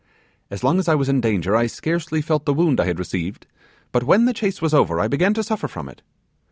'As 0.49 0.63
long 0.63 0.79
as 0.79 0.87
I 0.87 0.95
was 0.95 1.09
in 1.09 1.21
danger 1.21 1.55
I 1.55 1.67
scarcely 1.67 2.23
felt 2.23 2.45
the 2.45 2.55
wound 2.55 2.79
I 2.81 2.85
had 2.85 2.97
received; 2.97 3.45
but 3.91 4.01
when 4.03 4.25
the 4.25 4.33
chase 4.33 4.59
was 4.59 4.73
over 4.73 4.99
I 4.99 5.07
began 5.07 5.35
to 5.35 5.43
suffer 5.43 5.67
from 5.67 5.87
it. 5.87 6.01